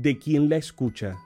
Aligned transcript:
de 0.00 0.16
quien 0.16 0.48
la 0.48 0.54
escucha, 0.54 1.18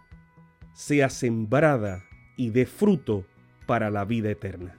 sea 0.72 1.10
sembrada 1.10 2.04
y 2.38 2.48
dé 2.48 2.64
fruto 2.64 3.26
para 3.66 3.90
la 3.90 4.06
vida 4.06 4.30
eterna. 4.30 4.78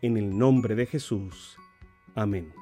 En 0.00 0.16
el 0.16 0.38
nombre 0.38 0.76
de 0.76 0.86
Jesús. 0.86 1.56
Amén. 2.14 2.54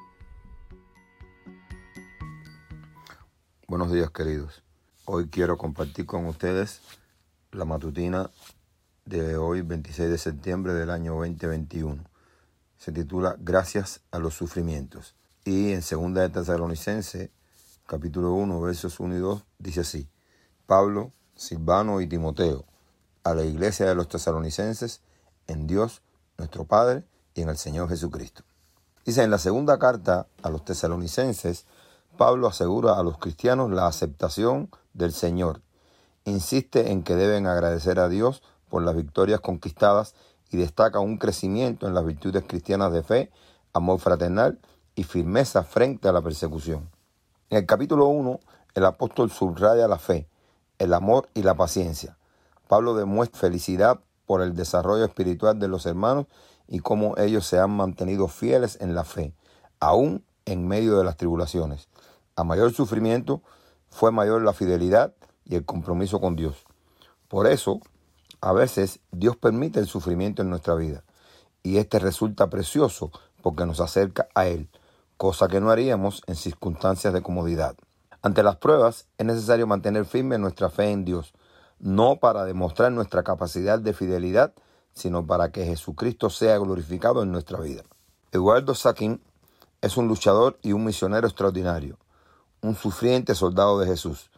Buenos 3.67 3.91
días 3.91 4.09
queridos. 4.09 4.63
Hoy 5.05 5.27
quiero 5.27 5.55
compartir 5.55 6.07
con 6.07 6.25
ustedes 6.25 6.81
la 7.51 7.65
matutina 7.65 8.31
de 9.05 9.37
hoy 9.37 9.61
26 9.61 10.09
de 10.09 10.17
septiembre 10.17 10.73
del 10.73 10.89
año 10.89 11.13
2021. 11.13 12.03
Se 12.79 12.91
titula 12.91 13.35
Gracias 13.39 14.01
a 14.09 14.17
los 14.17 14.33
sufrimientos. 14.33 15.15
Y 15.45 15.73
en 15.73 15.83
segunda 15.83 16.21
de 16.21 16.29
Tesalonicense, 16.29 17.29
capítulo 17.85 18.33
1, 18.33 18.59
versos 18.61 18.99
1 18.99 19.15
y 19.15 19.19
2, 19.19 19.45
dice 19.59 19.81
así: 19.81 20.09
Pablo, 20.71 21.11
Silvano 21.35 21.99
y 21.99 22.07
Timoteo, 22.07 22.63
a 23.25 23.33
la 23.33 23.43
iglesia 23.43 23.85
de 23.87 23.93
los 23.93 24.07
tesalonicenses, 24.07 25.01
en 25.47 25.67
Dios, 25.67 26.01
nuestro 26.37 26.63
Padre, 26.63 27.03
y 27.35 27.41
en 27.41 27.49
el 27.49 27.57
Señor 27.57 27.89
Jesucristo. 27.89 28.43
Dice 29.05 29.21
en 29.21 29.31
la 29.31 29.37
segunda 29.37 29.77
carta 29.79 30.27
a 30.41 30.49
los 30.49 30.63
tesalonicenses, 30.63 31.65
Pablo 32.15 32.47
asegura 32.47 32.97
a 32.97 33.03
los 33.03 33.17
cristianos 33.17 33.69
la 33.69 33.85
aceptación 33.85 34.69
del 34.93 35.11
Señor. 35.11 35.59
Insiste 36.23 36.93
en 36.93 37.03
que 37.03 37.17
deben 37.17 37.47
agradecer 37.47 37.99
a 37.99 38.07
Dios 38.07 38.41
por 38.69 38.81
las 38.81 38.95
victorias 38.95 39.41
conquistadas 39.41 40.15
y 40.51 40.55
destaca 40.55 41.01
un 41.01 41.17
crecimiento 41.17 41.85
en 41.85 41.93
las 41.93 42.05
virtudes 42.05 42.45
cristianas 42.47 42.93
de 42.93 43.03
fe, 43.03 43.29
amor 43.73 43.99
fraternal 43.99 44.57
y 44.95 45.03
firmeza 45.03 45.65
frente 45.65 46.07
a 46.07 46.13
la 46.13 46.21
persecución. 46.21 46.89
En 47.49 47.57
el 47.57 47.65
capítulo 47.65 48.05
1, 48.05 48.39
el 48.75 48.85
apóstol 48.85 49.29
subraya 49.31 49.85
la 49.89 49.99
fe, 49.99 50.29
el 50.81 50.95
amor 50.95 51.29
y 51.35 51.43
la 51.43 51.53
paciencia. 51.55 52.17
Pablo 52.67 52.95
demuestra 52.95 53.39
felicidad 53.39 53.99
por 54.25 54.41
el 54.41 54.55
desarrollo 54.55 55.05
espiritual 55.05 55.59
de 55.59 55.67
los 55.67 55.85
hermanos 55.85 56.25
y 56.67 56.79
cómo 56.79 57.15
ellos 57.17 57.45
se 57.45 57.59
han 57.59 57.69
mantenido 57.69 58.27
fieles 58.27 58.79
en 58.81 58.95
la 58.95 59.03
fe, 59.03 59.35
aún 59.79 60.25
en 60.45 60.67
medio 60.67 60.97
de 60.97 61.03
las 61.03 61.17
tribulaciones. 61.17 61.87
A 62.35 62.43
mayor 62.43 62.73
sufrimiento 62.73 63.43
fue 63.89 64.11
mayor 64.11 64.41
la 64.41 64.53
fidelidad 64.53 65.13
y 65.45 65.55
el 65.55 65.65
compromiso 65.65 66.19
con 66.19 66.35
Dios. 66.35 66.65
Por 67.27 67.45
eso, 67.45 67.79
a 68.41 68.51
veces 68.51 69.01
Dios 69.11 69.37
permite 69.37 69.79
el 69.79 69.87
sufrimiento 69.87 70.41
en 70.41 70.49
nuestra 70.49 70.73
vida 70.73 71.03
y 71.61 71.77
este 71.77 71.99
resulta 71.99 72.49
precioso 72.49 73.11
porque 73.43 73.67
nos 73.67 73.79
acerca 73.81 74.29
a 74.33 74.47
Él, 74.47 74.67
cosa 75.17 75.47
que 75.47 75.61
no 75.61 75.69
haríamos 75.69 76.23
en 76.25 76.35
circunstancias 76.35 77.13
de 77.13 77.21
comodidad. 77.21 77.75
Ante 78.23 78.43
las 78.43 78.57
pruebas 78.57 79.07
es 79.17 79.25
necesario 79.25 79.65
mantener 79.65 80.05
firme 80.05 80.37
nuestra 80.37 80.69
fe 80.69 80.91
en 80.91 81.05
Dios, 81.05 81.33
no 81.79 82.17
para 82.17 82.45
demostrar 82.45 82.91
nuestra 82.91 83.23
capacidad 83.23 83.79
de 83.79 83.93
fidelidad, 83.93 84.53
sino 84.93 85.25
para 85.25 85.51
que 85.51 85.65
Jesucristo 85.65 86.29
sea 86.29 86.59
glorificado 86.59 87.23
en 87.23 87.31
nuestra 87.31 87.59
vida. 87.59 87.81
Eduardo 88.31 88.75
Sakin 88.75 89.19
es 89.81 89.97
un 89.97 90.07
luchador 90.07 90.59
y 90.61 90.73
un 90.73 90.85
misionero 90.85 91.25
extraordinario, 91.25 91.97
un 92.61 92.75
sufriente 92.75 93.33
soldado 93.33 93.79
de 93.79 93.87
Jesús. 93.87 94.29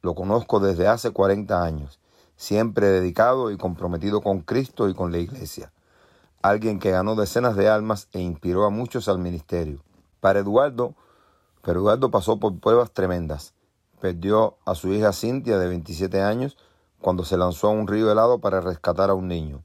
Lo 0.00 0.14
conozco 0.14 0.58
desde 0.58 0.88
hace 0.88 1.10
40 1.10 1.62
años, 1.62 2.00
siempre 2.36 2.86
dedicado 2.86 3.50
y 3.50 3.58
comprometido 3.58 4.22
con 4.22 4.40
Cristo 4.40 4.88
y 4.88 4.94
con 4.94 5.12
la 5.12 5.18
iglesia. 5.18 5.72
Alguien 6.40 6.78
que 6.78 6.92
ganó 6.92 7.14
decenas 7.16 7.54
de 7.54 7.68
almas 7.68 8.08
e 8.12 8.20
inspiró 8.20 8.64
a 8.64 8.70
muchos 8.70 9.08
al 9.08 9.18
ministerio. 9.18 9.82
Para 10.20 10.38
Eduardo, 10.38 10.94
pero 11.66 11.80
Eduardo 11.80 12.12
pasó 12.12 12.38
por 12.38 12.60
pruebas 12.60 12.92
tremendas. 12.92 13.52
Perdió 14.00 14.56
a 14.64 14.76
su 14.76 14.92
hija 14.92 15.12
Cintia 15.12 15.58
de 15.58 15.66
27 15.66 16.22
años 16.22 16.56
cuando 17.00 17.24
se 17.24 17.36
lanzó 17.36 17.66
a 17.66 17.70
un 17.72 17.88
río 17.88 18.08
helado 18.12 18.38
para 18.38 18.60
rescatar 18.60 19.10
a 19.10 19.14
un 19.14 19.26
niño 19.26 19.64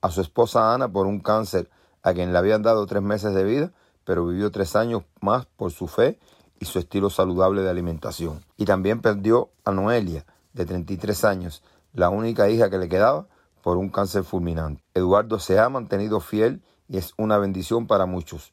a 0.00 0.12
su 0.12 0.20
esposa 0.20 0.72
Ana 0.72 0.92
por 0.92 1.08
un 1.08 1.18
cáncer 1.18 1.68
a 2.04 2.12
quien 2.12 2.32
le 2.32 2.38
habían 2.38 2.62
dado 2.62 2.86
tres 2.86 3.02
meses 3.02 3.34
de 3.34 3.42
vida, 3.42 3.72
pero 4.04 4.24
vivió 4.24 4.52
tres 4.52 4.76
años 4.76 5.02
más 5.20 5.44
por 5.56 5.72
su 5.72 5.88
fe 5.88 6.20
y 6.60 6.66
su 6.66 6.78
estilo 6.78 7.10
saludable 7.10 7.62
de 7.62 7.70
alimentación. 7.70 8.44
Y 8.56 8.64
también 8.64 9.02
perdió 9.02 9.50
a 9.64 9.72
Noelia, 9.72 10.24
de 10.52 10.66
33 10.66 11.24
años, 11.24 11.64
la 11.92 12.10
única 12.10 12.48
hija 12.48 12.70
que 12.70 12.78
le 12.78 12.88
quedaba, 12.88 13.26
por 13.60 13.76
un 13.76 13.90
cáncer 13.90 14.22
fulminante. 14.22 14.82
Eduardo 14.94 15.40
se 15.40 15.58
ha 15.58 15.68
mantenido 15.68 16.20
fiel 16.20 16.62
y 16.88 16.96
es 16.96 17.12
una 17.18 17.38
bendición 17.38 17.88
para 17.88 18.06
muchos, 18.06 18.52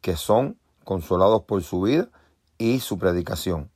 que 0.00 0.16
son 0.16 0.58
consolados 0.84 1.42
por 1.42 1.62
su 1.64 1.82
vida 1.82 2.08
y 2.58 2.80
su 2.80 2.98
predicación. 2.98 3.70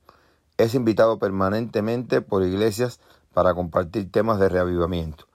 Es 0.59 0.75
invitado 0.75 1.19
permanentemente 1.19 2.21
por 2.21 2.43
iglesias 2.43 3.01
para 3.33 3.55
compartir 3.55 4.11
temas 4.11 4.39
de 4.39 4.49
reavivamiento. 4.49 5.27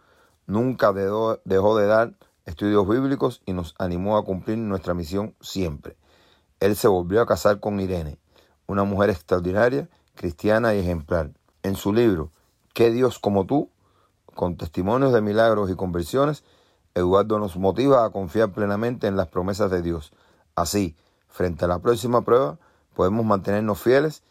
Nunca 0.48 0.94
dejó, 0.94 1.38
de 1.46 1.86
dar 1.86 2.14
estudios 2.46 2.88
bíblicos 2.88 3.42
y 3.46 3.54
nos 3.54 3.74
animó 3.80 4.18
a 4.18 4.24
cumplir 4.24 4.58
nuestra 4.58 4.94
misión 4.94 5.34
siempre. 5.42 5.98
Él 6.60 6.76
se 6.76 6.88
volvió 6.88 7.22
a 7.22 7.26
casar 7.26 7.60
con 7.60 7.80
Irene, 7.80 8.18
una 8.68 8.84
mujer 8.84 9.10
extraordinaria, 9.10 9.90
cristiana 10.14 10.76
y 10.76 10.80
ejemplar. 10.80 11.32
En 11.64 11.76
su 11.76 11.92
libro, 11.92 12.32
¿Qué 12.74 12.92
Dios 12.92 13.20
como 13.20 13.46
tú? 13.46 13.70
con 14.36 14.58
testimonios 14.58 15.14
de 15.14 15.22
milagros 15.22 15.72
y 15.72 15.76
conversiones, 15.76 16.44
Eduardo 16.94 17.40
nos 17.40 17.56
motiva 17.56 18.04
a 18.04 18.10
confiar 18.10 18.52
plenamente 18.52 19.08
en 19.08 19.16
las 19.16 19.28
promesas 19.28 19.72
de 19.72 19.82
Dios. 19.82 20.12
Así, 20.56 20.96
frente 21.30 21.66
a 21.66 21.70
la 21.70 21.80
próxima 21.80 22.22
prueba, 22.22 22.60
podemos 22.96 23.26
mantenernos 23.26 23.80
fieles 23.80 24.24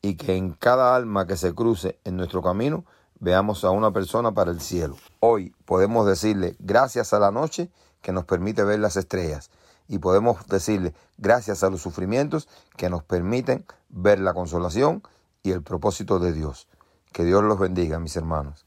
y 0.00 0.14
que 0.14 0.36
en 0.36 0.52
cada 0.52 0.96
alma 0.96 1.26
que 1.26 1.36
se 1.36 1.54
cruce 1.54 1.98
en 2.04 2.16
nuestro 2.16 2.42
camino 2.42 2.84
veamos 3.20 3.64
a 3.64 3.70
una 3.70 3.92
persona 3.92 4.32
para 4.32 4.50
el 4.50 4.60
cielo. 4.60 4.96
Hoy 5.20 5.54
podemos 5.64 6.06
decirle 6.06 6.56
gracias 6.58 7.12
a 7.12 7.18
la 7.18 7.30
noche 7.30 7.70
que 8.00 8.12
nos 8.12 8.24
permite 8.24 8.64
ver 8.64 8.80
las 8.80 8.96
estrellas 8.96 9.50
y 9.88 9.98
podemos 9.98 10.46
decirle 10.46 10.94
gracias 11.18 11.62
a 11.62 11.70
los 11.70 11.82
sufrimientos 11.82 12.48
que 12.76 12.90
nos 12.90 13.04
permiten 13.04 13.64
ver 13.88 14.20
la 14.20 14.34
consolación 14.34 15.02
y 15.42 15.50
el 15.50 15.62
propósito 15.62 16.18
de 16.18 16.32
Dios. 16.32 16.68
Que 17.12 17.24
Dios 17.24 17.44
los 17.44 17.58
bendiga, 17.58 17.98
mis 17.98 18.16
hermanos. 18.16 18.64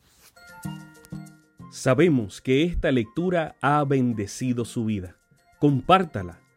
Sabemos 1.72 2.42
que 2.42 2.64
esta 2.64 2.92
lectura 2.92 3.56
ha 3.62 3.84
bendecido 3.84 4.64
su 4.64 4.86
vida. 4.86 5.18
Compártala, 5.60 6.40